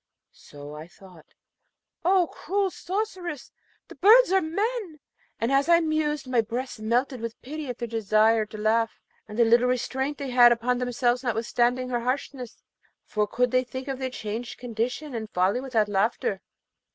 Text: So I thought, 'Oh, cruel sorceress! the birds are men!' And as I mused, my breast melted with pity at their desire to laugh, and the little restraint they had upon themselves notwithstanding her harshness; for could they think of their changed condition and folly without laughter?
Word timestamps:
So 0.33 0.73
I 0.73 0.87
thought, 0.87 1.27
'Oh, 2.03 2.25
cruel 2.33 2.71
sorceress! 2.71 3.51
the 3.87 3.93
birds 3.93 4.31
are 4.31 4.41
men!' 4.41 4.99
And 5.39 5.51
as 5.51 5.69
I 5.69 5.79
mused, 5.79 6.25
my 6.27 6.41
breast 6.41 6.79
melted 6.79 7.21
with 7.21 7.39
pity 7.43 7.67
at 7.69 7.77
their 7.77 7.87
desire 7.87 8.47
to 8.47 8.57
laugh, 8.57 8.99
and 9.27 9.37
the 9.37 9.45
little 9.45 9.67
restraint 9.67 10.17
they 10.17 10.31
had 10.31 10.51
upon 10.51 10.79
themselves 10.79 11.21
notwithstanding 11.21 11.89
her 11.89 11.99
harshness; 11.99 12.63
for 13.05 13.27
could 13.27 13.51
they 13.51 13.63
think 13.63 13.87
of 13.87 13.99
their 13.99 14.09
changed 14.09 14.57
condition 14.57 15.13
and 15.13 15.29
folly 15.29 15.61
without 15.61 15.87
laughter? 15.87 16.41